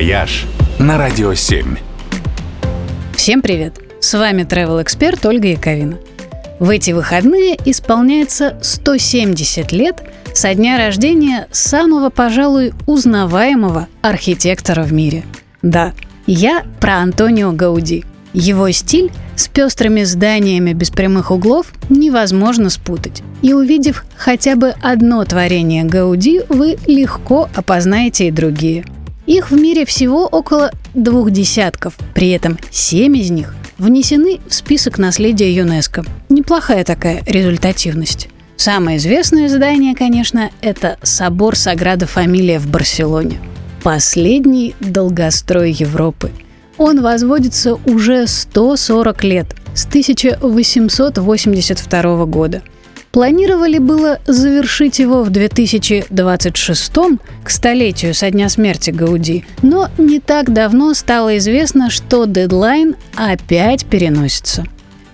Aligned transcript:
«Вояж» 0.00 0.46
на 0.78 0.96
Радио 0.96 1.34
7. 1.34 1.76
Всем 3.14 3.42
привет! 3.42 3.74
С 4.00 4.16
вами 4.16 4.44
travel-эксперт 4.44 5.26
Ольга 5.26 5.48
Яковина. 5.48 5.98
В 6.58 6.70
эти 6.70 6.92
выходные 6.92 7.54
исполняется 7.66 8.56
170 8.62 9.72
лет 9.72 10.02
со 10.32 10.54
дня 10.54 10.78
рождения 10.78 11.48
самого, 11.52 12.08
пожалуй, 12.08 12.72
узнаваемого 12.86 13.88
архитектора 14.00 14.84
в 14.84 14.92
мире. 14.94 15.22
Да, 15.60 15.92
я 16.26 16.62
про 16.80 16.96
Антонио 17.00 17.52
Гауди. 17.52 18.06
Его 18.32 18.70
стиль 18.70 19.12
с 19.36 19.48
пестрыми 19.48 20.04
зданиями 20.04 20.72
без 20.72 20.88
прямых 20.88 21.30
углов 21.30 21.74
невозможно 21.90 22.70
спутать. 22.70 23.22
И 23.42 23.52
увидев 23.52 24.06
хотя 24.16 24.56
бы 24.56 24.72
одно 24.80 25.22
творение 25.26 25.84
Гауди, 25.84 26.40
вы 26.48 26.78
легко 26.86 27.50
опознаете 27.54 28.28
и 28.28 28.30
другие. 28.30 28.86
Их 29.30 29.50
в 29.52 29.54
мире 29.54 29.86
всего 29.86 30.26
около 30.26 30.72
двух 30.92 31.30
десятков, 31.30 31.96
при 32.16 32.30
этом 32.30 32.58
семь 32.72 33.16
из 33.16 33.30
них 33.30 33.54
внесены 33.78 34.40
в 34.48 34.52
список 34.52 34.98
наследия 34.98 35.54
ЮНЕСКО. 35.54 36.04
Неплохая 36.28 36.82
такая 36.82 37.22
результативность. 37.26 38.28
Самое 38.56 38.96
известное 38.96 39.48
здание, 39.48 39.94
конечно, 39.94 40.50
это 40.62 40.98
собор 41.04 41.54
Саграда 41.54 42.08
Фамилия 42.08 42.58
в 42.58 42.66
Барселоне. 42.66 43.38
Последний 43.84 44.74
долгострой 44.80 45.70
Европы. 45.70 46.32
Он 46.76 47.00
возводится 47.00 47.76
уже 47.86 48.26
140 48.26 49.22
лет, 49.22 49.54
с 49.74 49.86
1882 49.86 52.26
года. 52.26 52.62
Планировали 53.12 53.78
было 53.78 54.20
завершить 54.26 55.00
его 55.00 55.24
в 55.24 55.30
2026 55.30 56.92
к 57.42 57.50
столетию 57.50 58.14
со 58.14 58.30
дня 58.30 58.48
смерти 58.48 58.90
Гауди, 58.90 59.44
но 59.62 59.88
не 59.98 60.20
так 60.20 60.52
давно 60.52 60.94
стало 60.94 61.36
известно, 61.38 61.90
что 61.90 62.26
дедлайн 62.26 62.94
опять 63.16 63.84
переносится. 63.84 64.64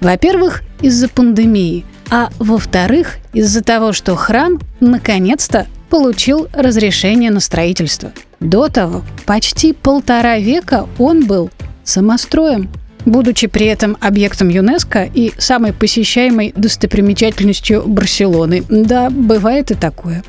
Во-первых, 0.01 0.63
из-за 0.83 1.09
пандемии, 1.09 1.87
а 2.11 2.29
во-вторых, 2.39 3.17
из-за 3.33 3.63
того, 3.63 3.95
что 3.95 4.15
храм 4.15 4.61
наконец-то 4.81 5.67
получил 5.89 6.49
разрешение 6.53 7.31
на 7.31 7.41
строительство. 7.41 8.13
До 8.41 8.69
того 8.69 9.05
почти 9.25 9.73
полтора 9.73 10.39
века 10.39 10.87
он 10.99 11.25
был 11.25 11.51
самостроем– 11.83 12.69
будучи 13.07 13.47
при 13.47 13.67
этом 13.67 13.97
объектом 14.01 14.51
ЮНЕСКО 14.51 15.09
и 15.15 15.33
самой 15.39 15.73
посещаемой 15.73 16.53
достопримечательностью 16.55 17.85
Барселоны. 17.87 18.65
Да, 18.69 19.09
бывает 19.09 19.71
и 19.71 19.75
такое. 19.75 20.23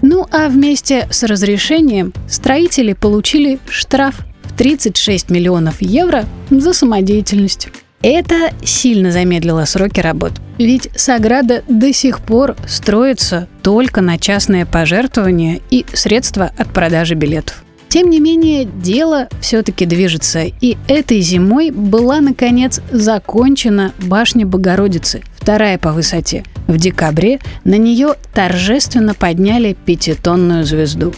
Ну 0.00 0.26
а 0.30 0.48
вместе 0.48 1.06
с 1.10 1.24
разрешением 1.24 2.14
строители 2.26 2.94
получили 2.94 3.58
штраф 3.68 4.14
в 4.44 4.56
36 4.56 5.30
миллионов 5.30 5.82
евро 5.82 6.24
за 6.48 6.72
самодеятельность. 6.72 7.68
Это 8.02 8.54
сильно 8.64 9.12
замедлило 9.12 9.66
сроки 9.66 10.00
работ. 10.00 10.32
Ведь 10.56 10.88
Саграда 10.96 11.62
до 11.68 11.92
сих 11.92 12.20
пор 12.20 12.56
строится 12.66 13.46
только 13.62 14.00
на 14.00 14.18
частные 14.18 14.64
пожертвования 14.64 15.60
и 15.70 15.84
средства 15.92 16.50
от 16.56 16.72
продажи 16.72 17.14
билетов. 17.14 17.62
Тем 17.90 18.08
не 18.08 18.20
менее, 18.20 18.66
дело 18.66 19.28
все-таки 19.40 19.84
движется, 19.84 20.44
и 20.44 20.76
этой 20.86 21.20
зимой 21.20 21.72
была, 21.72 22.20
наконец, 22.20 22.80
закончена 22.92 23.92
башня 23.98 24.46
Богородицы, 24.46 25.22
вторая 25.34 25.76
по 25.76 25.92
высоте. 25.92 26.44
В 26.68 26.76
декабре 26.76 27.40
на 27.64 27.74
нее 27.74 28.14
торжественно 28.32 29.12
подняли 29.14 29.76
пятитонную 29.84 30.64
звезду. 30.64 31.12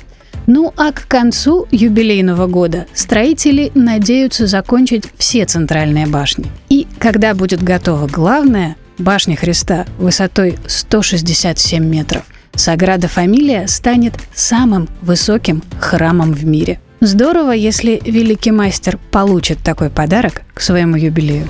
Ну 0.47 0.73
а 0.79 0.93
к 0.93 1.07
концу 1.09 1.69
юбилейного 1.71 2.47
года 2.47 2.87
строители 2.95 3.71
надеются 3.75 4.47
закончить 4.47 5.05
все 5.19 5.45
центральные 5.45 6.07
башни. 6.07 6.47
И 6.71 6.87
когда 6.99 7.35
будет 7.35 7.63
готова 7.63 8.07
главная, 8.09 8.77
башня 8.97 9.37
Христа 9.37 9.85
высотой 9.99 10.57
167 10.67 11.85
метров, 11.85 12.25
Саграда 12.55 13.09
Фамилия 13.09 13.67
станет 13.67 14.15
самым 14.35 14.89
высоким 15.01 15.63
храмом 15.81 16.33
в 16.33 16.45
мире. 16.45 16.79
Здорово, 17.01 17.53
если 17.53 18.01
великий 18.05 18.53
мастер 18.53 18.99
получит 19.11 19.59
такой 19.59 19.91
подарок 19.91 20.43
к 20.55 20.61
своему 20.61 20.97
юбилею. 20.97 21.49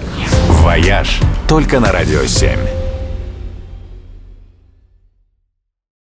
«Вояж» 0.48 1.20
только 1.46 1.78
на 1.80 1.92
«Радио 1.92 2.22
7». 2.22 2.81